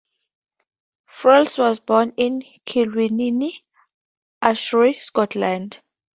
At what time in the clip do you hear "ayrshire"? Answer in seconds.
4.43-4.93